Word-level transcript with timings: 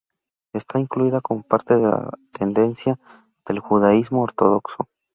Está 0.55 0.79
incluida 0.79 1.21
como 1.21 1.43
parte 1.43 1.77
de 1.77 1.83
la 1.83 2.09
tendencia 2.31 2.99
del 3.45 3.59
judaísmo 3.59 4.23
ortodoxo. 4.23 4.89